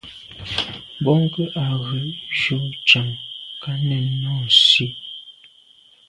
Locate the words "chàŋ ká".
2.87-3.71